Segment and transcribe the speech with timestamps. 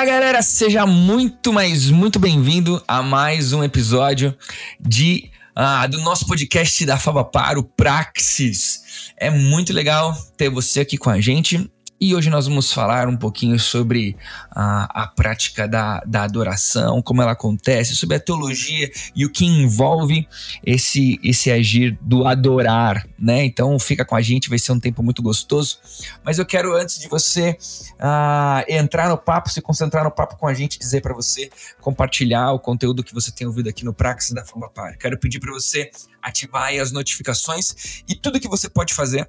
[0.00, 4.34] Fala galera, seja muito, mas muito bem-vindo a mais um episódio
[4.80, 9.12] de ah, do nosso podcast da Fabapar, o Praxis.
[9.14, 13.16] É muito legal ter você aqui com a gente e hoje nós vamos falar um
[13.16, 14.16] pouquinho sobre
[14.50, 19.44] a, a prática da, da adoração, como ela acontece, sobre a teologia e o que
[19.44, 20.26] envolve
[20.64, 23.44] esse, esse agir do adorar, né?
[23.44, 25.78] Então fica com a gente, vai ser um tempo muito gostoso.
[26.24, 27.58] Mas eu quero, antes de você
[27.96, 31.50] uh, entrar no papo, se concentrar no papo com a gente, dizer para você
[31.82, 34.96] compartilhar o conteúdo que você tem ouvido aqui no Praxis da Fambapar.
[34.96, 35.90] Quero pedir para você
[36.22, 39.28] ativar as notificações e tudo que você pode fazer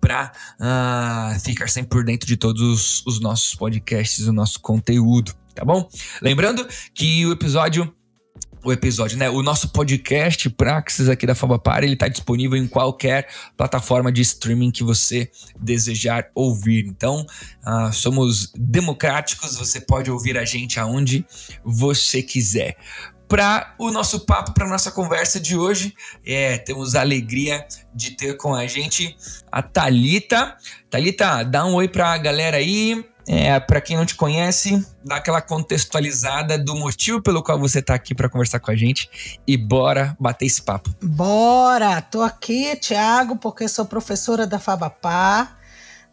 [0.00, 5.34] para uh, ah, ficar sempre por dentro de todos os nossos podcasts, o nosso conteúdo,
[5.54, 5.88] tá bom?
[6.22, 7.92] Lembrando que o episódio
[8.64, 9.28] o episódio, né?
[9.28, 14.70] O nosso podcast Praxis aqui da Fabapar, ele tá disponível em qualquer plataforma de streaming
[14.70, 16.86] que você desejar ouvir.
[16.86, 17.26] Então,
[17.66, 21.26] uh, somos democráticos, você pode ouvir a gente aonde
[21.62, 22.76] você quiser
[23.28, 25.94] para o nosso papo, para nossa conversa de hoje.
[26.24, 29.16] É, temos a alegria de ter com a gente
[29.50, 30.56] a Talita.
[30.90, 33.04] Talita, dá um oi para a galera aí.
[33.26, 37.94] É, para quem não te conhece, dá aquela contextualizada do motivo pelo qual você está
[37.94, 40.94] aqui para conversar com a gente e bora bater esse papo.
[41.02, 42.02] Bora!
[42.02, 45.56] Tô aqui, Tiago, porque sou professora da Fabapá,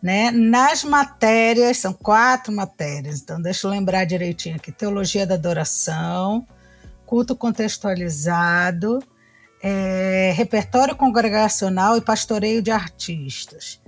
[0.01, 0.31] né?
[0.31, 6.47] Nas matérias, são quatro matérias, então deixa eu lembrar direitinho aqui: Teologia da Adoração,
[7.11, 8.99] culto contextualizado,
[9.61, 13.81] é, repertório congregacional e pastoreio de artistas.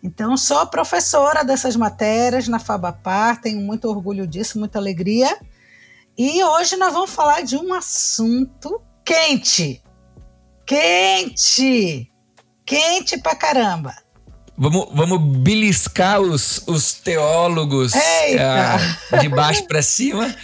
[0.00, 5.36] Então, sou professora dessas matérias na Fabapar, tenho muito orgulho disso, muita alegria.
[6.16, 9.82] E hoje nós vamos falar de um assunto quente.
[10.64, 12.08] Quente!
[12.64, 13.96] Quente pra caramba!
[14.62, 20.36] Vamos, vamos beliscar os, os teólogos uh, de baixo para cima,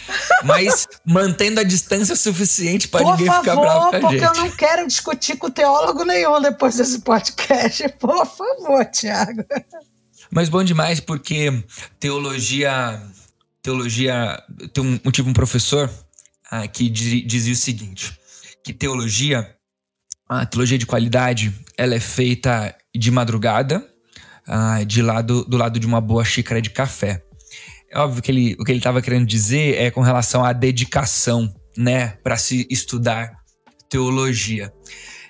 [0.43, 4.27] mas mantendo a distância suficiente para ninguém favor, ficar bravo com a porque gente.
[4.27, 7.87] porque eu não quero discutir com teólogo nenhum depois desse podcast.
[8.01, 9.45] Por favor, Tiago.
[10.31, 11.53] Mas bom demais, porque
[12.01, 12.99] teologia.
[13.63, 14.43] Teologia.
[14.73, 15.91] Tem um, eu tive um professor
[16.51, 18.19] uh, que dizia o seguinte:
[18.65, 19.55] que teologia,
[20.27, 23.87] a teologia de qualidade, ela é feita de madrugada
[24.47, 27.23] ah, de lado, do lado de uma boa xícara de café.
[27.91, 31.53] É óbvio que ele, o que ele estava querendo dizer é com relação à dedicação,
[31.77, 33.33] né, para se estudar
[33.89, 34.73] teologia.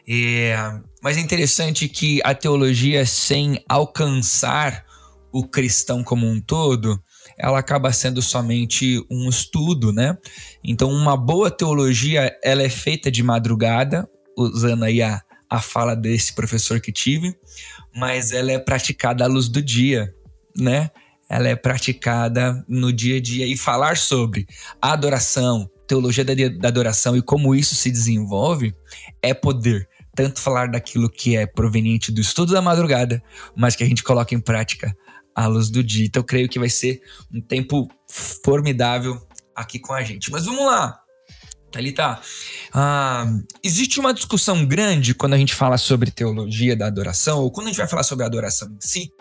[0.08, 0.56] É,
[1.02, 4.84] mas é interessante que a teologia, sem alcançar
[5.32, 6.98] o cristão como um todo,
[7.36, 10.16] ela acaba sendo somente um estudo, né?
[10.64, 16.34] Então, uma boa teologia, ela é feita de madrugada, usando aí a, a fala desse
[16.34, 17.34] professor que tive,
[17.96, 20.14] mas ela é praticada à luz do dia,
[20.56, 20.90] né?
[21.28, 24.46] Ela é praticada no dia a dia e falar sobre
[24.80, 28.74] a adoração, teologia da, da adoração e como isso se desenvolve
[29.22, 33.22] é poder tanto falar daquilo que é proveniente do estudo da madrugada,
[33.54, 34.96] mas que a gente coloca em prática
[35.34, 36.06] à luz do dia.
[36.06, 37.02] Então, eu creio que vai ser
[37.32, 37.86] um tempo
[38.42, 39.20] formidável
[39.54, 40.30] aqui com a gente.
[40.30, 40.98] Mas vamos lá.
[41.70, 42.20] Thalita,
[42.72, 43.26] ah,
[43.62, 47.70] existe uma discussão grande quando a gente fala sobre teologia da adoração, ou quando a
[47.70, 49.12] gente vai falar sobre a adoração em si,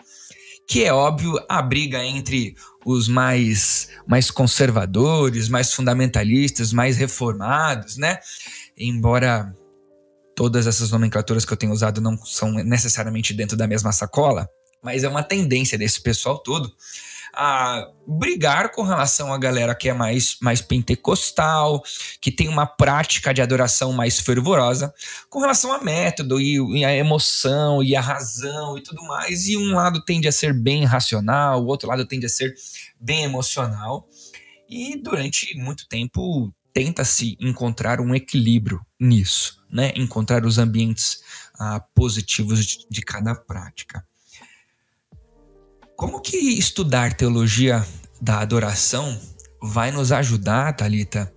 [0.66, 2.54] que é óbvio a briga entre
[2.84, 8.18] os mais, mais conservadores, mais fundamentalistas, mais reformados, né?
[8.76, 9.54] Embora
[10.34, 14.48] todas essas nomenclaturas que eu tenho usado não são necessariamente dentro da mesma sacola,
[14.82, 16.72] mas é uma tendência desse pessoal todo
[17.36, 21.82] a brigar com relação à galera que é mais, mais pentecostal,
[22.18, 24.92] que tem uma prática de adoração mais fervorosa,
[25.28, 29.46] com relação a método e, e, a emoção e a razão e tudo mais.
[29.48, 32.54] E um lado tende a ser bem racional, o outro lado tende a ser
[32.98, 34.08] bem emocional.
[34.68, 39.92] E durante muito tempo tenta-se encontrar um equilíbrio nisso, né?
[39.94, 41.22] Encontrar os ambientes
[41.58, 44.04] ah, positivos de, de cada prática.
[45.96, 47.82] Como que estudar teologia
[48.20, 49.18] da adoração
[49.62, 51.32] vai nos ajudar, Talita,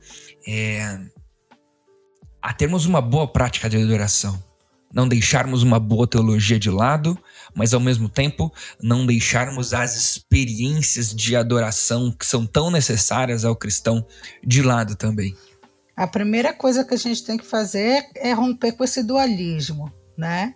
[0.45, 0.99] é,
[2.41, 4.43] a termos uma boa prática de adoração.
[4.93, 7.17] Não deixarmos uma boa teologia de lado,
[7.55, 8.51] mas ao mesmo tempo
[8.81, 14.05] não deixarmos as experiências de adoração que são tão necessárias ao cristão
[14.43, 15.37] de lado também.
[15.95, 20.53] A primeira coisa que a gente tem que fazer é romper com esse dualismo, né?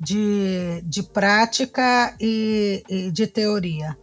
[0.00, 3.96] De, de prática e, e de teoria.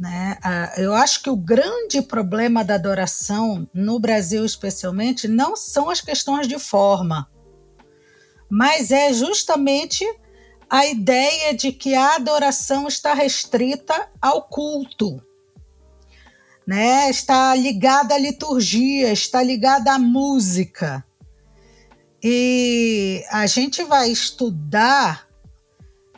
[0.00, 0.38] Né?
[0.78, 6.48] Eu acho que o grande problema da adoração, no Brasil especialmente, não são as questões
[6.48, 7.30] de forma,
[8.48, 10.06] mas é justamente
[10.70, 15.22] a ideia de que a adoração está restrita ao culto,
[16.66, 17.10] né?
[17.10, 21.04] está ligada à liturgia, está ligada à música.
[22.22, 25.26] E a gente vai estudar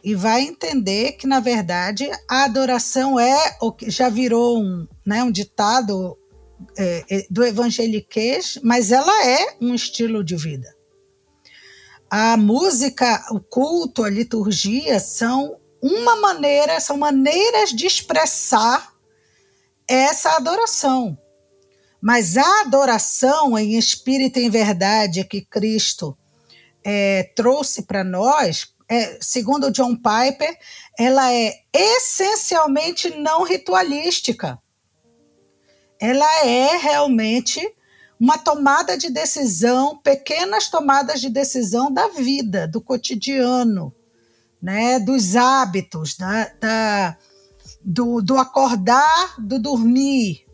[0.03, 5.23] e vai entender que, na verdade, a adoração é o que já virou um, né,
[5.23, 6.19] um ditado
[6.77, 10.75] é, é, do evangeliquez, mas ela é um estilo de vida.
[12.11, 18.93] A música, o culto, a liturgia são uma maneira, são maneiras de expressar
[19.89, 21.17] essa adoração.
[22.03, 26.19] Mas a adoração em espírito e em verdade que Cristo
[26.85, 30.59] é, trouxe para nós, é, segundo John Piper,
[30.99, 34.59] ela é essencialmente não ritualística.
[36.01, 37.61] Ela é realmente
[38.19, 43.95] uma tomada de decisão, pequenas tomadas de decisão da vida, do cotidiano,
[44.61, 47.17] né, dos hábitos, da, da
[47.85, 50.45] do, do acordar, do dormir.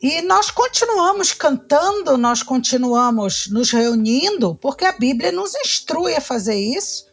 [0.00, 6.56] E nós continuamos cantando, nós continuamos nos reunindo, porque a Bíblia nos instrui a fazer
[6.56, 7.06] isso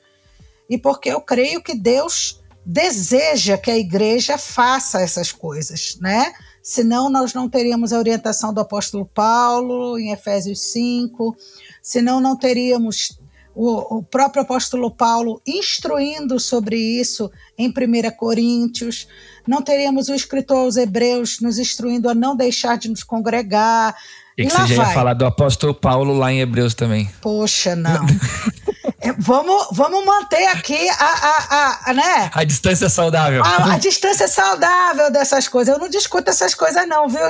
[0.69, 6.33] e porque eu creio que Deus deseja que a igreja faça essas coisas, né?
[6.61, 11.35] Senão nós não teríamos a orientação do apóstolo Paulo em Efésios 5,
[11.81, 13.19] senão não teríamos
[13.57, 17.73] o, o próprio apóstolo Paulo instruindo sobre isso em 1
[18.15, 19.07] Coríntios,
[19.47, 23.95] não teríamos o escritor aos Hebreus nos instruindo a não deixar de nos congregar.
[24.37, 27.09] E que você já ia falar do apóstolo Paulo lá em Hebreus também.
[27.21, 28.05] Poxa, não.
[28.99, 32.31] É, vamos, vamos manter aqui a, a, a, né?
[32.33, 33.43] a distância saudável.
[33.43, 35.73] A, a, distância saudável dessas coisas.
[35.73, 37.21] Eu não discuto essas coisas, não, viu,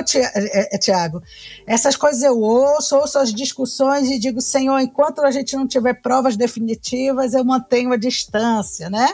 [0.80, 1.22] Tiago?
[1.66, 5.94] Essas coisas eu ouço, ouço as discussões e digo, Senhor, enquanto a gente não tiver
[6.00, 9.06] provas definitivas, eu mantenho a distância, né?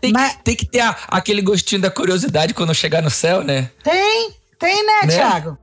[0.00, 3.70] Tem, Mas, tem que ter aquele gostinho da curiosidade quando chegar no céu, né?
[3.84, 5.14] Tem, tem, né, né?
[5.14, 5.58] Tiago?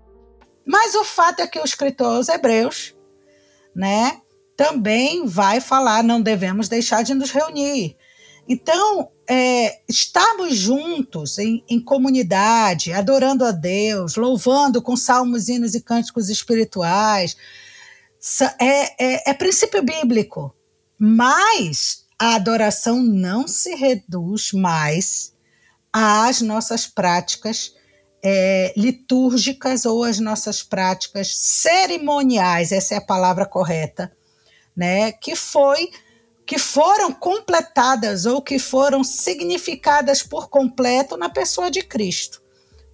[0.66, 2.96] Mas o fato é que o escritor aos Hebreus,
[3.76, 4.22] né?
[4.56, 7.96] também vai falar: não devemos deixar de nos reunir.
[8.48, 15.82] Então, é, estarmos juntos em, em, comunidade, adorando a Deus, louvando com salmos, hinos e
[15.82, 17.36] cânticos espirituais,
[18.60, 20.56] é, é, é princípio bíblico.
[20.98, 25.34] Mas a adoração não se reduz mais
[25.92, 27.74] às nossas práticas
[28.28, 34.12] é, litúrgicas ou às nossas práticas cerimoniais, essa é a palavra correta,
[34.76, 35.92] né, que foi
[36.48, 42.40] que foram completadas ou que foram significadas por completo na pessoa de Cristo.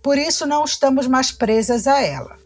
[0.02, 2.38] Por isso não estamos mais presas a ela.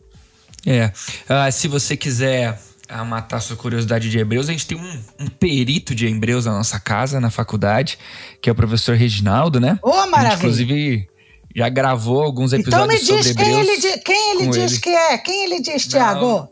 [0.66, 2.60] É, uh, se você quiser
[2.90, 6.54] uh, matar sua curiosidade de Hebreus, a gente tem um, um, perito de Hebreus na
[6.54, 8.00] nossa casa, na faculdade,
[8.42, 9.78] que é o professor Reginaldo, né?
[9.84, 10.38] Ô, oh, maravilha!
[10.38, 11.08] inclusive
[11.56, 13.60] já gravou alguns episódios então me diz quem.
[13.60, 14.82] Ele, quem ele diz ele.
[14.82, 15.18] que é?
[15.18, 16.50] Quem ele diz, Tiago?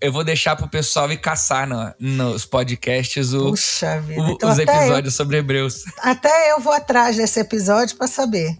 [0.00, 4.22] Eu vou deixar pro pessoal ir caçar no, nos podcasts o, Puxa vida.
[4.22, 5.82] O, então os episódios eu, sobre Hebreus.
[5.98, 8.56] Até eu vou atrás desse episódio para saber.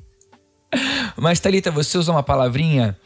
[1.16, 2.98] Mas, Thalita, você usa uma palavrinha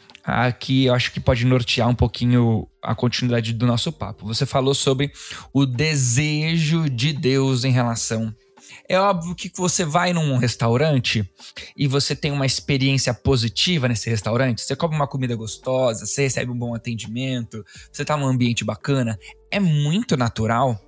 [0.59, 4.25] que eu acho que pode nortear um pouquinho a continuidade do nosso papo.
[4.25, 5.11] Você falou sobre
[5.53, 8.33] o desejo de Deus em relação
[8.89, 11.29] é óbvio que você vai num restaurante
[11.75, 16.51] e você tem uma experiência positiva nesse restaurante, você come uma comida gostosa, você recebe
[16.51, 19.19] um bom atendimento, você tá num ambiente bacana,
[19.51, 20.79] é muito natural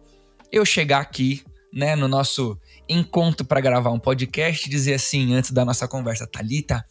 [0.51, 5.51] eu chegar aqui, né, no nosso encontro para gravar um podcast e dizer assim, antes
[5.51, 6.83] da nossa conversa, Talita,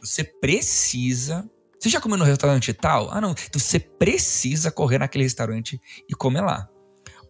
[0.00, 3.10] você precisa você já comeu no restaurante tal?
[3.10, 3.30] Ah, não.
[3.30, 6.68] Então você precisa correr naquele restaurante e comer lá.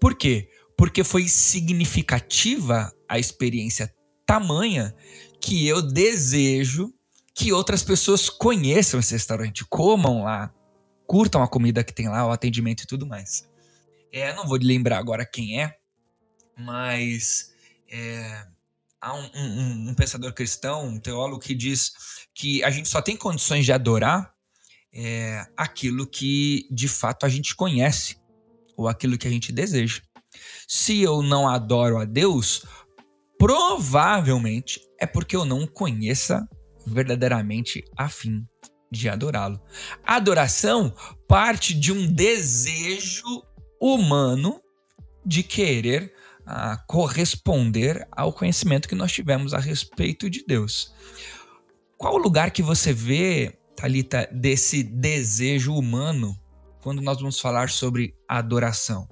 [0.00, 0.48] Por quê?
[0.80, 3.94] Porque foi significativa a experiência
[4.24, 4.94] tamanha
[5.38, 6.90] que eu desejo
[7.34, 10.50] que outras pessoas conheçam esse restaurante, comam lá,
[11.06, 13.46] curtam a comida que tem lá, o atendimento e tudo mais.
[14.10, 15.76] É, não vou lembrar agora quem é,
[16.56, 17.52] mas
[17.86, 18.46] é,
[19.02, 21.92] há um, um, um pensador cristão, um teólogo que diz
[22.34, 24.32] que a gente só tem condições de adorar
[24.94, 28.16] é, aquilo que de fato a gente conhece
[28.78, 30.00] ou aquilo que a gente deseja.
[30.68, 32.64] Se eu não adoro a Deus,
[33.38, 36.46] provavelmente é porque eu não conheça
[36.86, 38.46] verdadeiramente a fim
[38.90, 39.60] de adorá-lo.
[40.04, 40.94] Adoração
[41.28, 43.42] parte de um desejo
[43.80, 44.60] humano
[45.24, 50.92] de querer uh, corresponder ao conhecimento que nós tivemos a respeito de Deus.
[51.96, 56.34] Qual o lugar que você vê, Talita, desse desejo humano
[56.82, 59.08] quando nós vamos falar sobre adoração?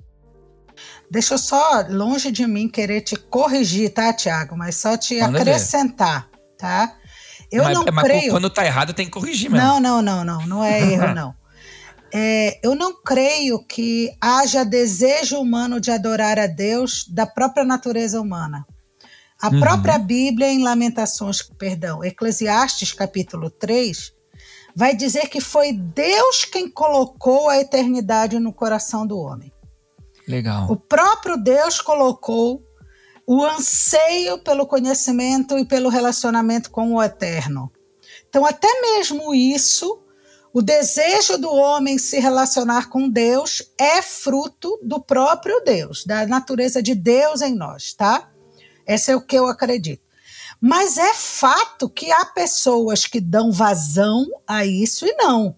[1.11, 4.57] Deixa eu só, longe de mim, querer te corrigir, tá, Tiago?
[4.57, 6.57] Mas só te Manda acrescentar, ver.
[6.59, 6.97] tá?
[7.51, 8.31] Eu mas, não mas creio.
[8.31, 9.67] Quando tá errado, tem que corrigir mesmo.
[9.67, 10.47] Não, não, não, não.
[10.47, 11.35] Não é erro, não.
[12.13, 18.21] É, eu não creio que haja desejo humano de adorar a Deus da própria natureza
[18.21, 18.67] humana.
[19.41, 19.61] A uhum.
[19.61, 24.13] própria Bíblia, em Lamentações, perdão, Eclesiastes capítulo 3,
[24.75, 29.53] vai dizer que foi Deus quem colocou a eternidade no coração do homem.
[30.29, 30.71] Legal.
[30.71, 32.63] O próprio Deus colocou
[33.27, 37.73] o anseio pelo conhecimento e pelo relacionamento com o eterno.
[38.29, 40.03] Então, até mesmo isso,
[40.53, 46.83] o desejo do homem se relacionar com Deus é fruto do próprio Deus, da natureza
[46.83, 48.31] de Deus em nós, tá?
[48.87, 50.03] Esse é o que eu acredito.
[50.61, 55.57] Mas é fato que há pessoas que dão vazão a isso e não.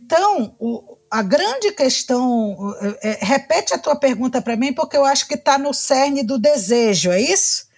[0.00, 2.74] Então, o, a grande questão.
[3.00, 6.24] É, é, repete a tua pergunta para mim, porque eu acho que está no cerne
[6.24, 7.68] do desejo, é isso?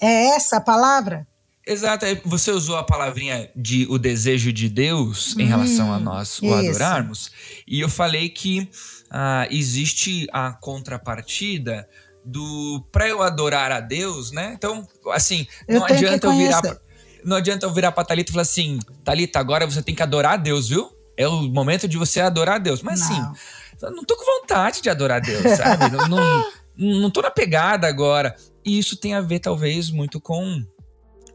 [0.00, 1.26] É essa a palavra?
[1.66, 2.06] Exato.
[2.24, 6.54] Você usou a palavrinha de o desejo de Deus em hum, relação a nós o
[6.54, 7.32] adorarmos.
[7.66, 8.70] E eu falei que
[9.10, 11.88] ah, existe a contrapartida
[12.24, 14.52] do para eu adorar a Deus, né?
[14.56, 16.62] Então, assim, eu não adianta eu virar.
[17.24, 20.34] Não adianta eu virar pra Thalita e falar assim: Thalita, agora você tem que adorar
[20.34, 20.94] a Deus, viu?
[21.16, 22.82] É o momento de você adorar a Deus.
[22.82, 23.06] Mas não.
[23.06, 25.90] assim, não tô com vontade de adorar a Deus, sabe?
[25.90, 28.34] não, não, não tô na pegada agora.
[28.64, 30.64] E isso tem a ver, talvez, muito com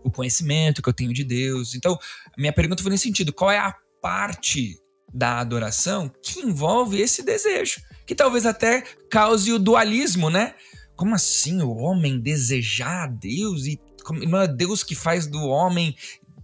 [0.03, 1.75] o conhecimento que eu tenho de Deus.
[1.75, 1.97] Então,
[2.37, 4.77] minha pergunta foi nesse sentido: qual é a parte
[5.13, 7.81] da adoração que envolve esse desejo?
[8.05, 10.55] Que talvez até cause o dualismo, né?
[10.95, 13.79] Como assim o homem desejar a Deus e
[14.27, 15.95] não é Deus que faz do homem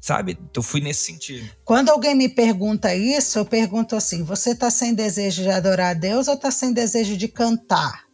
[0.06, 0.38] sabe?
[0.54, 1.50] Eu fui nesse sentido.
[1.64, 5.94] Quando alguém me pergunta isso, eu pergunto assim: você está sem desejo de adorar a
[5.96, 8.06] Deus ou está sem desejo de cantar?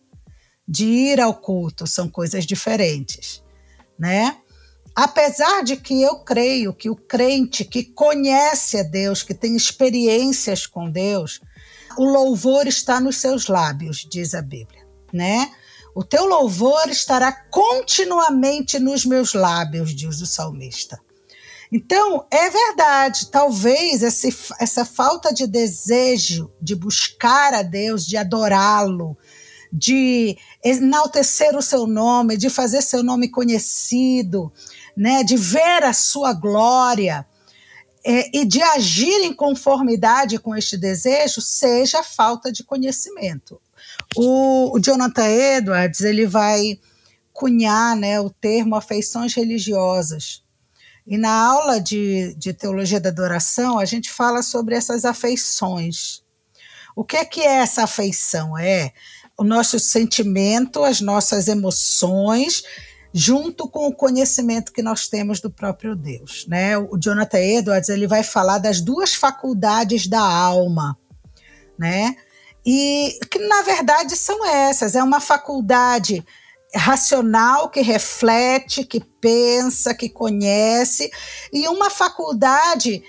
[0.66, 1.86] De ir ao culto?
[1.86, 3.44] São coisas diferentes,
[4.00, 4.38] né?
[4.96, 10.66] Apesar de que eu creio que o crente que conhece a Deus, que tem experiências
[10.66, 11.42] com Deus,
[11.98, 15.52] o louvor está nos seus lábios, diz a Bíblia, né?
[15.94, 20.98] O teu louvor estará continuamente nos meus lábios, diz o salmista.
[21.72, 29.18] Então, é verdade, talvez esse, essa falta de desejo de buscar a Deus, de adorá-lo,
[29.72, 34.52] de enaltecer o seu nome, de fazer seu nome conhecido,
[34.98, 37.26] né, de ver a sua glória
[38.06, 43.62] é, e de agir em conformidade com este desejo, seja falta de conhecimento.
[44.14, 46.78] O, o Jonathan Edwards ele vai
[47.32, 50.44] cunhar né, o termo afeições religiosas
[51.06, 56.24] e na aula de, de teologia da adoração, a gente fala sobre essas afeições.
[56.96, 58.58] O que é que é essa afeição?
[58.58, 58.92] É
[59.38, 62.64] o nosso sentimento, as nossas emoções,
[63.14, 66.46] junto com o conhecimento que nós temos do próprio Deus.
[66.48, 66.78] Né?
[66.78, 70.98] O Jonathan Edwards ele vai falar das duas faculdades da alma,
[71.78, 72.16] né?
[72.64, 76.24] E que na verdade são essas: é uma faculdade
[76.74, 81.12] racional que reflete, que pensa, que conhece,
[81.52, 83.04] e uma faculdade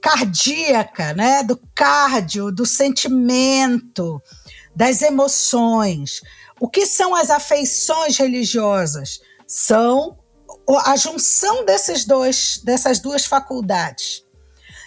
[0.00, 4.20] cardíaca, né, do cardio, do sentimento,
[4.74, 6.20] das emoções.
[6.60, 9.20] O que são as afeições religiosas?
[9.46, 10.18] São
[10.84, 14.24] a junção desses dois, dessas duas faculdades.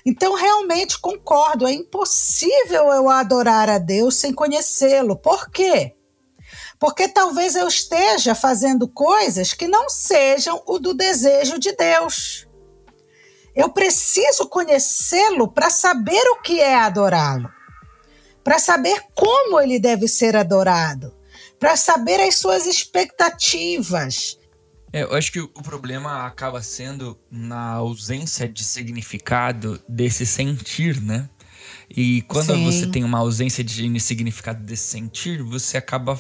[0.05, 5.15] Então, realmente concordo, é impossível eu adorar a Deus sem conhecê-lo.
[5.15, 5.95] Por quê?
[6.81, 12.47] Porque talvez eu esteja fazendo coisas que não sejam o do desejo de Deus.
[13.55, 17.47] Eu preciso conhecê-lo para saber o que é adorá-lo,
[18.43, 21.13] para saber como ele deve ser adorado,
[21.59, 24.39] para saber as suas expectativas.
[24.91, 31.29] É, eu acho que o problema acaba sendo na ausência de significado desse sentir, né?
[31.95, 32.65] E quando Sim.
[32.65, 36.17] você tem uma ausência de significado desse sentir, você acaba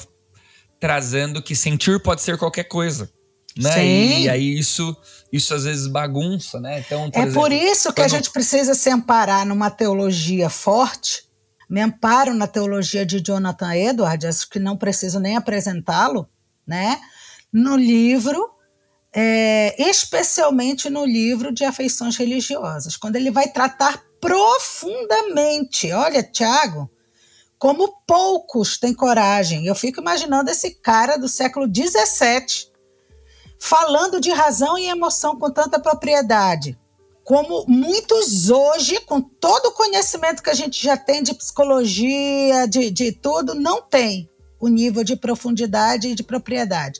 [0.81, 3.07] trazendo que sentir pode ser qualquer coisa.
[3.55, 3.71] né?
[3.71, 4.23] Sim.
[4.23, 4.97] E aí isso,
[5.31, 6.79] isso às vezes bagunça, né?
[6.79, 8.05] Então, por é exemplo, por isso que quando...
[8.05, 11.29] a gente precisa se amparar numa teologia forte.
[11.69, 16.27] Me amparo na teologia de Jonathan Edwards, acho que não preciso nem apresentá-lo,
[16.67, 16.99] né?
[17.53, 18.49] No livro,
[19.13, 25.91] é, especialmente no livro de afeições religiosas, quando ele vai tratar profundamente.
[25.93, 26.89] Olha, Tiago,
[27.61, 29.67] como poucos têm coragem.
[29.67, 32.71] Eu fico imaginando esse cara do século XVII
[33.59, 36.75] falando de razão e emoção com tanta propriedade.
[37.23, 42.89] Como muitos hoje, com todo o conhecimento que a gente já tem de psicologia, de,
[42.89, 44.27] de tudo, não tem
[44.59, 46.99] o nível de profundidade e de propriedade.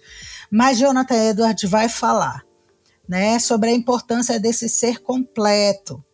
[0.51, 2.45] Mas Jonathan Edwards vai falar
[3.09, 6.05] né, sobre a importância desse ser completo.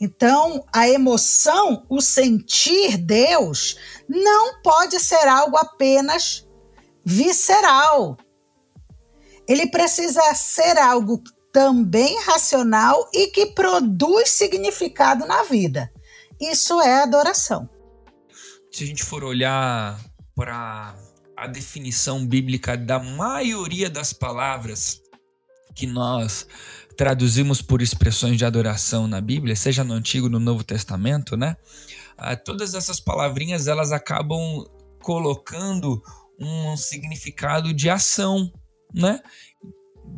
[0.00, 3.76] Então, a emoção, o sentir Deus,
[4.08, 6.46] não pode ser algo apenas
[7.04, 8.16] visceral,
[9.48, 11.22] ele precisa ser algo
[11.52, 15.90] também racional e que produz significado na vida.
[16.40, 17.68] Isso é adoração.
[18.70, 19.98] Se a gente for olhar
[20.34, 20.94] para
[21.36, 25.00] a definição bíblica da maioria das palavras
[25.74, 26.46] que nós
[26.96, 31.56] traduzimos por expressões de adoração na Bíblia, seja no Antigo no Novo Testamento, né?
[32.16, 34.64] Ah, todas essas palavrinhas elas acabam
[35.02, 36.02] colocando
[36.38, 38.50] um significado de ação,
[38.92, 39.20] né?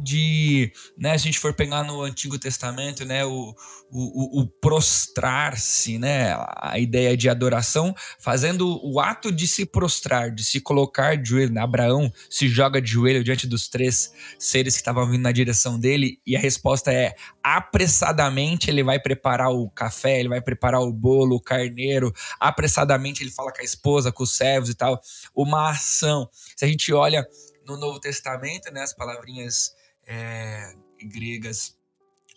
[0.01, 3.55] De, né, se a gente for pegar no Antigo Testamento, né, o,
[3.91, 10.45] o, o prostrar-se, né, a ideia de adoração, fazendo o ato de se prostrar, de
[10.45, 11.53] se colocar de joelho.
[11.53, 11.61] Né?
[11.61, 16.21] Abraão se joga de joelho diante dos três seres que estavam vindo na direção dele,
[16.25, 21.37] e a resposta é apressadamente ele vai preparar o café, ele vai preparar o bolo,
[21.37, 25.01] o carneiro, apressadamente ele fala com a esposa, com os servos e tal.
[25.35, 26.29] Uma ação.
[26.57, 27.27] Se a gente olha
[27.67, 29.75] no Novo Testamento, né, as palavrinhas
[30.09, 31.77] é, gregas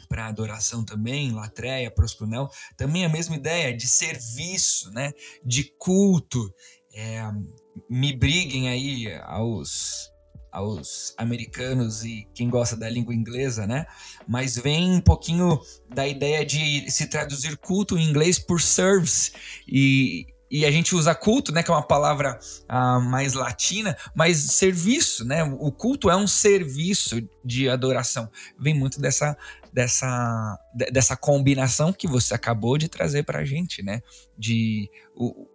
[0.09, 6.53] para adoração também, latreia, proscunel, também a mesma ideia de serviço, né, de culto.
[6.93, 7.21] É,
[7.89, 10.11] me briguem aí aos
[10.51, 13.85] aos americanos e quem gosta da língua inglesa, né?
[14.27, 19.31] Mas vem um pouquinho da ideia de se traduzir culto em inglês por service
[19.65, 22.37] e, e a gente usa culto, né, que é uma palavra
[22.69, 25.43] uh, mais latina, mas serviço, né?
[25.43, 28.29] O culto é um serviço de adoração.
[28.59, 29.37] Vem muito dessa
[29.71, 30.59] dessa
[30.91, 34.01] dessa combinação que você acabou de trazer para a gente, né?
[34.37, 35.47] De o,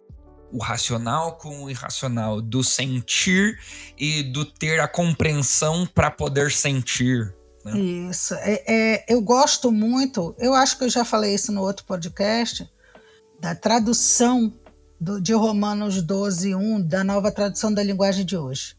[0.51, 3.59] o racional com o irracional, do sentir
[3.99, 7.35] e do ter a compreensão para poder sentir.
[7.63, 7.79] Né?
[8.09, 8.33] Isso.
[8.35, 12.67] É, é, eu gosto muito, eu acho que eu já falei isso no outro podcast,
[13.39, 14.51] da tradução
[14.99, 18.75] do, de Romanos 12, 1, da nova tradução da linguagem de hoje.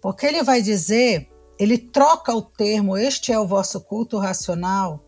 [0.00, 1.28] Porque ele vai dizer,
[1.58, 5.04] ele troca o termo, este é o vosso culto racional,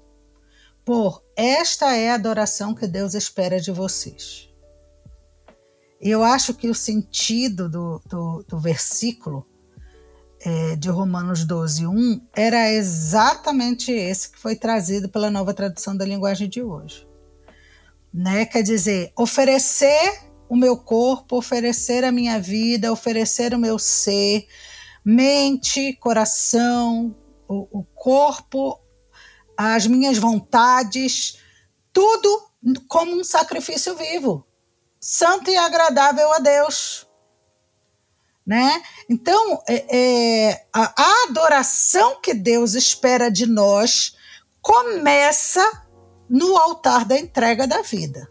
[0.85, 4.49] por esta é a adoração que Deus espera de vocês.
[6.01, 9.47] E eu acho que o sentido do, do, do versículo
[10.41, 16.05] é, de Romanos 12, 1 era exatamente esse que foi trazido pela nova tradução da
[16.05, 17.07] linguagem de hoje.
[18.13, 18.47] Né?
[18.47, 24.47] Quer dizer, oferecer o meu corpo, oferecer a minha vida, oferecer o meu ser,
[25.05, 27.15] mente, coração,
[27.49, 28.81] o, o corpo,
[29.57, 31.39] as minhas vontades,
[31.93, 32.47] tudo
[32.89, 34.47] como um sacrifício vivo,
[35.01, 37.07] santo e agradável a Deus.
[38.47, 38.83] Né?
[39.11, 44.17] Então, é, é, a, a adoração que Deus espera de nós
[44.63, 45.65] começa
[46.29, 48.31] no altar da entrega da vida.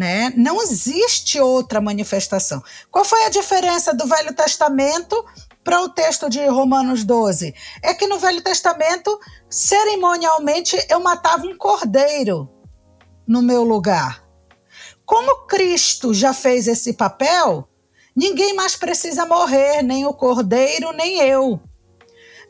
[0.00, 0.32] Né?
[0.34, 2.62] Não existe outra manifestação.
[2.90, 5.22] Qual foi a diferença do Velho Testamento
[5.62, 7.54] para o texto de Romanos 12?
[7.82, 12.48] É que no Velho Testamento, cerimonialmente, eu matava um cordeiro
[13.26, 14.24] no meu lugar.
[15.04, 17.68] Como Cristo já fez esse papel,
[18.16, 21.60] ninguém mais precisa morrer, nem o cordeiro, nem eu.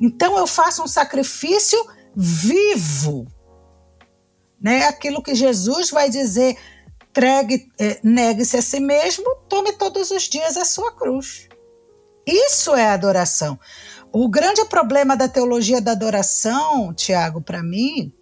[0.01, 1.85] Então eu faço um sacrifício
[2.15, 3.27] vivo.
[4.61, 4.85] Né?
[4.85, 6.57] Aquilo que Jesus vai dizer
[7.79, 11.49] é, negue-se a si mesmo, tome todos os dias a sua cruz.
[12.27, 13.59] Isso é adoração.
[14.13, 18.13] O grande problema da teologia da adoração, Tiago, para mim,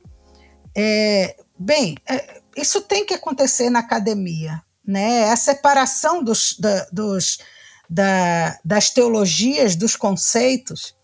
[0.77, 1.37] é.
[1.61, 5.22] Bem, é, isso tem que acontecer na academia, né?
[5.22, 7.38] É a separação dos, da, dos,
[7.90, 10.94] da, das teologias, dos conceitos.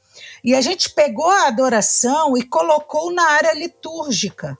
[0.45, 4.57] E a gente pegou a adoração e colocou na área litúrgica,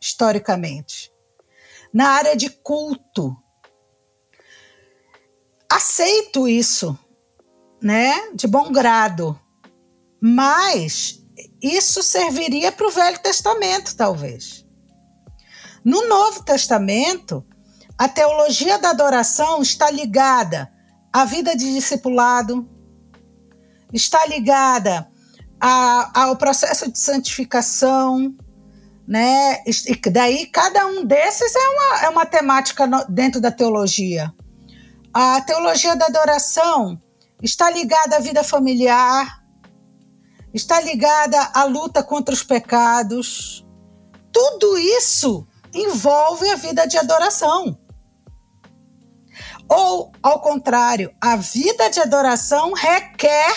[0.00, 1.12] historicamente
[1.92, 3.36] na área de culto.
[5.70, 6.98] Aceito isso,
[7.82, 8.30] né?
[8.34, 9.38] De bom grado.
[10.20, 11.22] Mas
[11.62, 14.66] isso serviria para o Velho Testamento, talvez.
[15.84, 17.46] No Novo Testamento,
[17.96, 20.72] a teologia da adoração está ligada
[21.12, 22.68] à vida de discipulado,
[23.92, 25.10] está ligada
[25.60, 28.36] a, ao processo de santificação,
[29.08, 29.62] né?
[29.64, 34.30] E daí cada um desses é uma, é uma temática no, dentro da teologia.
[35.14, 37.00] A teologia da adoração
[37.42, 39.42] está ligada à vida familiar,
[40.52, 43.66] está ligada à luta contra os pecados.
[44.30, 47.78] Tudo isso envolve a vida de adoração.
[49.70, 53.54] Ou, ao contrário, a vida de adoração requer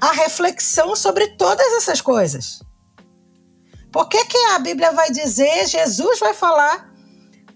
[0.00, 2.60] a reflexão sobre todas essas coisas.
[3.92, 6.90] Por que, que a Bíblia vai dizer, Jesus vai falar,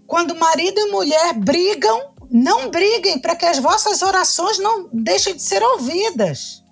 [0.06, 5.42] quando marido e mulher brigam, não briguem para que as vossas orações não deixem de
[5.42, 6.62] ser ouvidas.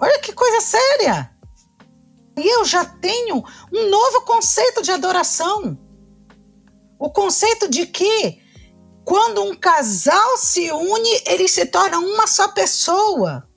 [0.00, 1.30] Olha que coisa séria.
[2.36, 5.78] E eu já tenho um novo conceito de adoração.
[6.98, 8.40] O conceito de que
[9.04, 13.48] quando um casal se une, eles se tornam uma só pessoa.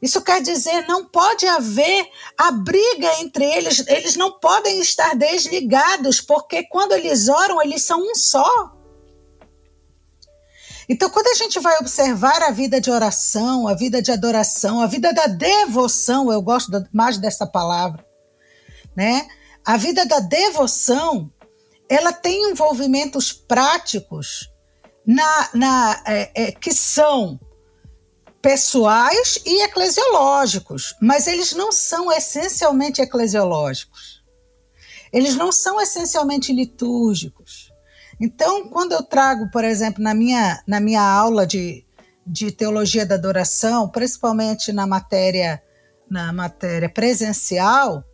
[0.00, 6.20] Isso quer dizer, não pode haver a briga entre eles, eles não podem estar desligados,
[6.20, 8.78] porque quando eles oram, eles são um só.
[10.88, 14.86] Então, quando a gente vai observar a vida de oração, a vida de adoração, a
[14.86, 18.06] vida da devoção, eu gosto mais dessa palavra,
[18.96, 19.28] né?
[19.66, 21.30] A vida da devoção,
[21.90, 24.48] ela tem envolvimentos práticos
[25.04, 27.38] na, na é, é, que são
[28.40, 34.22] pessoais e eclesiológicos, mas eles não são essencialmente eclesiológicos.
[35.12, 37.72] Eles não são essencialmente litúrgicos.
[38.20, 41.84] Então, quando eu trago, por exemplo, na minha, na minha aula de,
[42.26, 45.62] de teologia da adoração, principalmente na matéria,
[46.10, 48.04] na matéria presencial,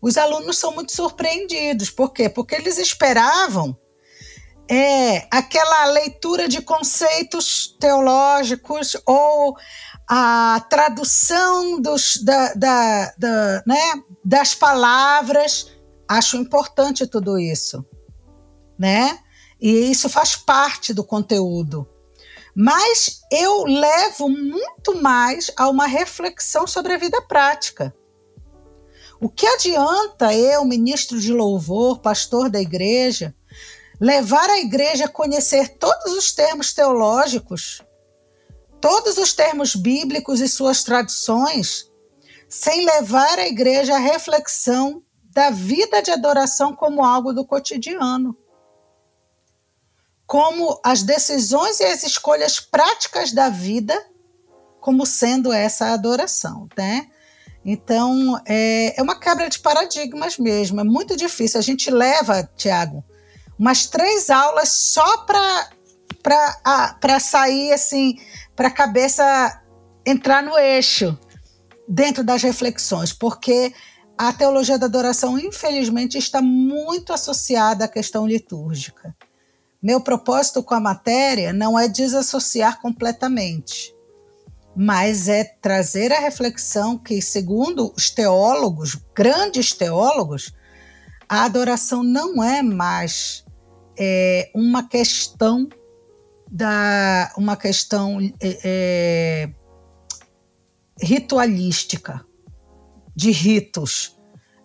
[0.00, 1.90] os alunos são muito surpreendidos.
[1.90, 2.28] Por quê?
[2.28, 3.76] Porque eles esperavam
[4.72, 9.54] é, aquela leitura de conceitos teológicos ou
[10.08, 15.70] a tradução dos, da, da, da, né, das palavras.
[16.08, 17.84] Acho importante tudo isso,
[18.78, 19.18] né?
[19.60, 21.86] E isso faz parte do conteúdo.
[22.56, 27.94] Mas eu levo muito mais a uma reflexão sobre a vida prática.
[29.20, 33.34] O que adianta eu, ministro de louvor, pastor da igreja,
[34.02, 37.80] levar a igreja a conhecer todos os termos teológicos,
[38.80, 41.88] todos os termos bíblicos e suas traduções,
[42.48, 48.36] sem levar a igreja à reflexão da vida de adoração como algo do cotidiano?
[50.32, 53.94] como as decisões e as escolhas práticas da vida
[54.80, 57.10] como sendo essa adoração, né?
[57.62, 61.60] Então, é, é uma quebra de paradigmas mesmo, é muito difícil.
[61.60, 63.04] A gente leva, Tiago,
[63.62, 68.18] umas três aulas só para sair, assim,
[68.56, 69.62] para a cabeça
[70.04, 71.16] entrar no eixo
[71.88, 73.72] dentro das reflexões, porque
[74.18, 79.14] a teologia da adoração, infelizmente, está muito associada à questão litúrgica.
[79.80, 83.94] Meu propósito com a matéria não é desassociar completamente,
[84.74, 90.52] mas é trazer a reflexão que, segundo os teólogos, grandes teólogos,
[91.28, 93.44] a adoração não é mais
[93.98, 95.68] é, uma questão
[96.50, 99.50] da uma questão é, é,
[101.00, 102.24] ritualística
[103.14, 104.16] de ritos.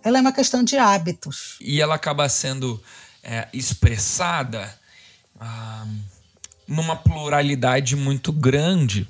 [0.04, 1.58] Ela é uma questão de hábitos.
[1.60, 2.82] E ela acaba sendo
[3.24, 4.74] é, expressada
[5.40, 5.86] ah,
[6.68, 9.08] numa pluralidade muito grande,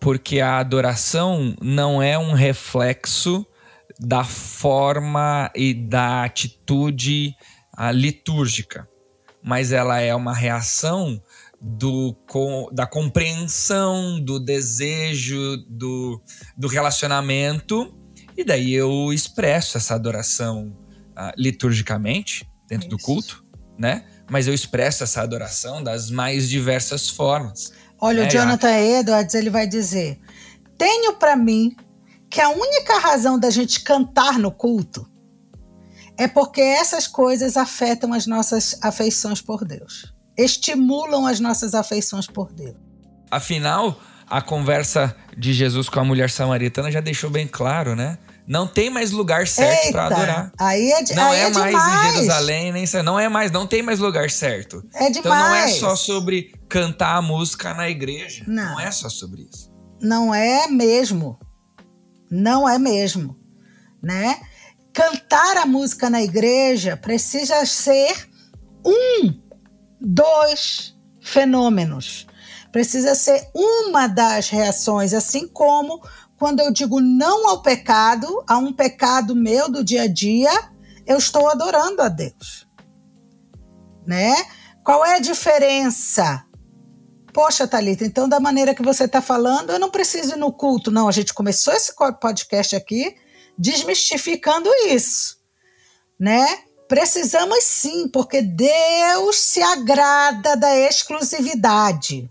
[0.00, 3.46] porque a adoração não é um reflexo
[3.98, 7.36] da forma e da atitude
[7.76, 8.88] ah, litúrgica,
[9.44, 11.20] mas ela é uma reação
[11.60, 12.16] do,
[12.72, 16.20] da compreensão, do desejo, do,
[16.56, 17.94] do relacionamento,
[18.36, 20.76] e daí eu expresso essa adoração
[21.14, 22.96] ah, liturgicamente dentro Isso.
[22.96, 23.44] do culto,
[23.78, 24.04] né?
[24.30, 27.72] mas eu expresso essa adoração das mais diversas formas.
[28.00, 28.28] Olha, né?
[28.28, 30.18] o Jonathan Edwards ele vai dizer:
[30.78, 31.76] tenho para mim
[32.30, 35.06] que a única razão da gente cantar no culto
[36.16, 42.52] é porque essas coisas afetam as nossas afeições por Deus, estimulam as nossas afeições por
[42.52, 42.76] Deus.
[43.30, 43.98] Afinal,
[44.28, 48.18] a conversa de Jesus com a mulher samaritana já deixou bem claro, né?
[48.46, 50.52] Não tem mais lugar certo para adorar.
[50.58, 52.04] Aí é, de, não aí é, é mais demais.
[52.04, 54.86] em Jerusalém, nem não é mais, não tem mais lugar certo.
[54.94, 55.18] É demais.
[55.18, 58.44] Então não é só sobre cantar a música na igreja.
[58.46, 59.72] Não, não é só sobre isso.
[60.00, 61.38] Não é mesmo.
[62.30, 63.38] Não é mesmo,
[64.02, 64.38] né?
[64.94, 68.30] Cantar a música na igreja precisa ser
[68.86, 69.34] um
[70.00, 72.28] dos fenômenos.
[72.70, 76.00] Precisa ser uma das reações, assim como
[76.38, 80.52] quando eu digo não ao pecado, a um pecado meu do dia a dia,
[81.04, 82.68] eu estou adorando a Deus.
[84.06, 84.32] Né?
[84.84, 86.44] Qual é a diferença?
[87.32, 90.92] Poxa, Thalita, então da maneira que você está falando, eu não preciso ir no culto.
[90.92, 93.16] Não, a gente começou esse podcast aqui
[93.56, 95.36] desmistificando isso,
[96.18, 96.64] né?
[96.88, 102.30] Precisamos sim, porque Deus se agrada da exclusividade.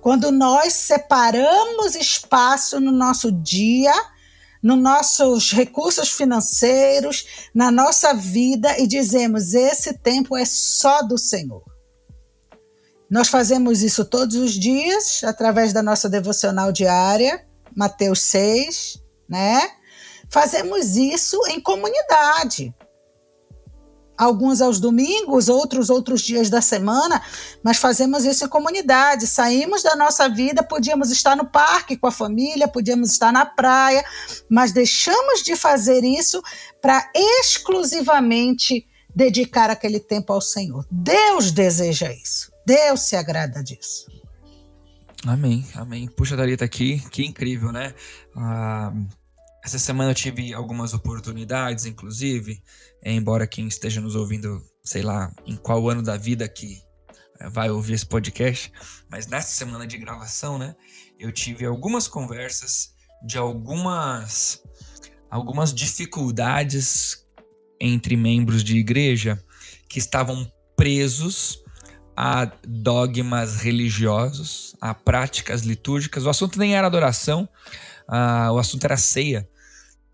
[0.00, 3.92] Quando nós separamos espaço no nosso dia,
[4.62, 11.64] nos nossos recursos financeiros, na nossa vida e dizemos: esse tempo é só do Senhor.
[13.08, 19.60] Nós fazemos isso todos os dias através da nossa devocional diária, Mateus 6, né?
[20.28, 22.74] Fazemos isso em comunidade
[24.16, 27.22] alguns aos domingos, outros outros dias da semana,
[27.62, 29.26] mas fazemos isso em comunidade.
[29.26, 34.04] Saímos da nossa vida, podíamos estar no parque com a família, podíamos estar na praia,
[34.48, 36.42] mas deixamos de fazer isso
[36.80, 40.86] para exclusivamente dedicar aquele tempo ao Senhor.
[40.90, 42.50] Deus deseja isso.
[42.66, 44.15] Deus se agrada disso.
[45.24, 46.08] Amém, amém.
[46.08, 47.94] Puxa, Dalita, aqui, que incrível, né?
[48.34, 48.92] Ah,
[49.64, 52.62] essa semana eu tive algumas oportunidades, inclusive,
[53.02, 56.80] embora quem esteja nos ouvindo, sei lá, em qual ano da vida que
[57.40, 58.72] eh, vai ouvir esse podcast,
[59.10, 60.76] mas nessa semana de gravação, né,
[61.18, 62.94] eu tive algumas conversas
[63.26, 64.62] de algumas
[65.28, 67.26] algumas dificuldades
[67.80, 69.42] entre membros de igreja
[69.88, 71.60] que estavam presos
[72.16, 76.24] a dogmas religiosos, a práticas litúrgicas.
[76.24, 77.48] O assunto nem era adoração,
[78.08, 79.48] uh, o assunto era ceia.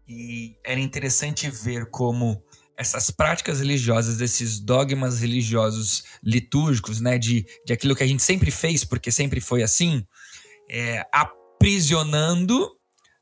[0.08, 2.42] E era interessante ver como
[2.76, 8.50] essas práticas religiosas, esses dogmas religiosos litúrgicos, né, de, de aquilo que a gente sempre
[8.50, 10.04] fez, porque sempre foi assim,
[10.68, 12.68] é, aprisionando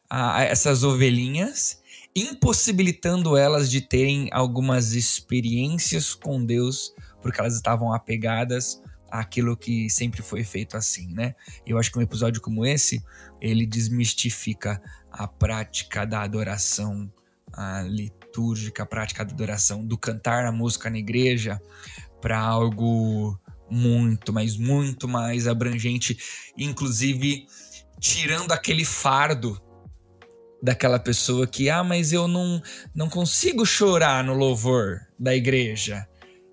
[0.09, 1.79] a, essas ovelhinhas,
[2.17, 10.23] impossibilitando elas de terem algumas experiências com Deus, porque elas estavam apegadas àquilo que sempre
[10.23, 11.35] foi feito assim, né?
[11.67, 13.03] Eu acho que um episódio como esse,
[13.41, 14.81] ele desmistifica
[15.11, 17.13] a prática da adoração
[17.89, 21.61] litúrgica, a prática da adoração, do cantar a música na igreja,
[22.21, 26.17] para algo muito, mas muito mais abrangente,
[26.57, 27.47] inclusive
[27.99, 29.61] tirando aquele fardo
[30.63, 32.63] daquela pessoa que, ah, mas eu não,
[32.95, 36.07] não consigo chorar no louvor da igreja.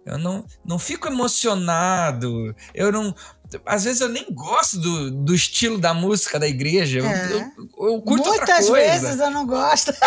[0.08, 2.56] Eu não, não fico emocionado.
[2.74, 3.14] Eu não.
[3.66, 7.00] Às vezes eu nem gosto do, do estilo da música da igreja.
[7.00, 7.26] É.
[7.26, 9.92] Eu, eu, eu curto Muitas vezes eu não gosto.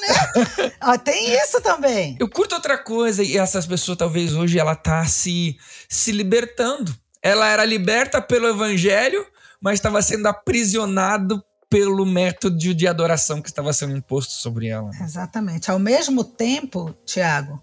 [0.00, 0.72] né?
[0.82, 2.16] Ó, tem isso também.
[2.18, 5.56] Eu curto outra coisa e essas pessoas talvez hoje ela tá se,
[5.88, 6.94] se libertando.
[7.22, 9.26] Ela era liberta pelo evangelho,
[9.60, 14.90] mas estava sendo aprisionado pelo método de adoração que estava sendo imposto sobre ela.
[15.00, 15.70] Exatamente.
[15.70, 17.62] Ao mesmo tempo, Tiago,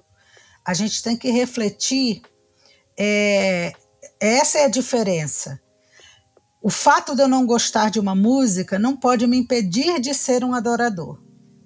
[0.67, 2.21] a gente tem que refletir.
[2.99, 3.71] É,
[4.19, 5.61] essa é a diferença.
[6.61, 10.43] O fato de eu não gostar de uma música não pode me impedir de ser
[10.43, 11.23] um adorador.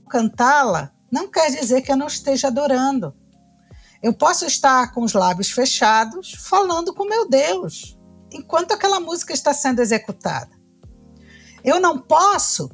[0.07, 3.15] Cantá-la não quer dizer que eu não esteja adorando.
[4.03, 7.97] Eu posso estar com os lábios fechados, falando com meu Deus,
[8.31, 10.51] enquanto aquela música está sendo executada.
[11.63, 12.69] Eu não posso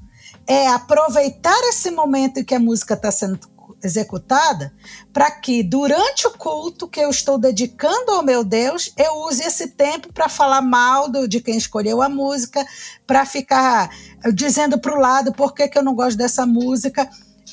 [0.45, 3.39] é aproveitar esse momento em que a música está sendo
[3.83, 4.73] executada,
[5.13, 9.69] para que durante o culto que eu estou dedicando ao meu Deus, eu use esse
[9.69, 12.65] tempo para falar mal do, de quem escolheu a música,
[13.05, 13.89] para ficar
[14.33, 17.09] dizendo para o lado por que, que eu não gosto dessa música.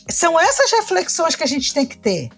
[0.09, 2.31] São essas reflexões que a gente tem que ter.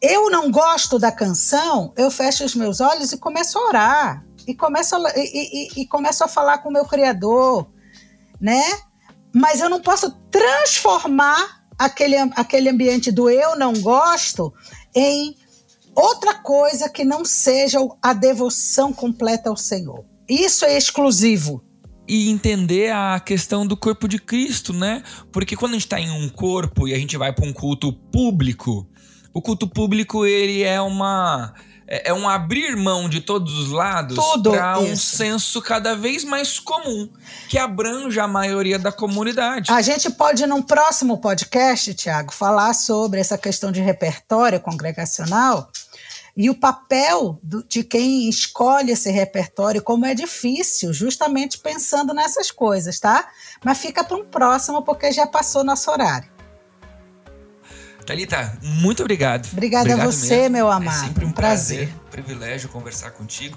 [0.00, 4.26] Eu não gosto da canção, eu fecho os meus olhos e começo a orar.
[4.46, 7.70] E começo a, e, e, e começo a falar com o meu Criador,
[8.40, 8.62] né?
[9.32, 14.52] Mas eu não posso transformar aquele, aquele ambiente do eu não gosto
[14.94, 15.34] em
[15.94, 20.04] outra coisa que não seja a devoção completa ao Senhor.
[20.28, 21.62] Isso é exclusivo.
[22.08, 25.02] E entender a questão do corpo de Cristo, né?
[25.32, 27.92] Porque quando a gente está em um corpo e a gente vai para um culto
[27.92, 28.88] público,
[29.34, 31.52] o culto público ele é uma
[31.92, 36.58] é, é um abrir mão de todos os lados para um senso cada vez mais
[36.58, 37.06] comum,
[37.50, 39.70] que abranja a maioria da comunidade.
[39.70, 45.70] A gente pode, num próximo podcast, Tiago, falar sobre essa questão de repertório congregacional,
[46.34, 52.50] e o papel do, de quem escolhe esse repertório, como é difícil, justamente pensando nessas
[52.50, 53.28] coisas, tá?
[53.62, 56.31] Mas fica para um próximo, porque já passou nosso horário.
[58.04, 59.48] Thalita, muito obrigado.
[59.52, 60.50] Obrigada obrigado a você, mesmo.
[60.50, 61.04] meu amado.
[61.04, 63.56] É sempre um, um prazer, prazer, privilégio conversar contigo.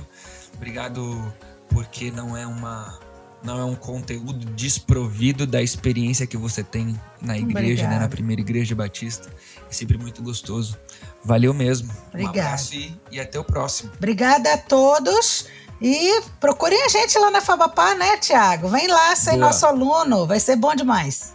[0.55, 1.33] Obrigado
[1.69, 2.99] porque não é uma
[3.43, 8.41] não é um conteúdo desprovido da experiência que você tem na igreja, né, na primeira
[8.41, 9.29] igreja batista.
[9.69, 10.77] É sempre muito gostoso.
[11.23, 11.93] Valeu mesmo.
[12.09, 12.37] Obrigada.
[12.37, 13.91] Um abraço e, e até o próximo.
[13.95, 15.45] Obrigada a todos.
[15.79, 18.69] E procurem a gente lá na Fabapá, né, Tiago?
[18.69, 19.47] Vem lá ser Boa.
[19.47, 21.34] nosso aluno, vai ser bom demais.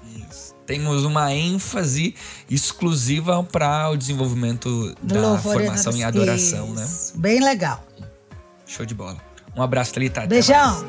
[0.70, 2.14] Temos uma ênfase
[2.48, 6.84] exclusiva para o desenvolvimento da formação em adoração, né?
[6.84, 7.14] Isso.
[7.16, 7.20] né?
[7.20, 7.84] Bem legal.
[8.68, 9.16] Show de bola.
[9.56, 10.28] Um abraço, Thalita.
[10.28, 10.86] Beijão.